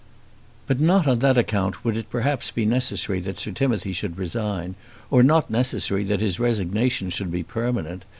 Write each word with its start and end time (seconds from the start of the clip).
But 0.65 0.79
not 0.79 1.05
on 1.05 1.19
that 1.19 1.37
account 1.37 1.85
would 1.85 1.95
it 1.95 2.09
perhaps 2.09 2.49
be 2.49 2.65
necessary 2.65 3.19
that 3.19 3.39
Sir 3.39 3.51
Timothy 3.51 3.91
should 3.93 4.17
resign, 4.17 4.73
or 5.11 5.21
not 5.21 5.51
necessary 5.51 6.03
that 6.05 6.21
his 6.21 6.39
resignation 6.39 7.11
should 7.11 7.29
be 7.29 7.43
permanent. 7.43 8.05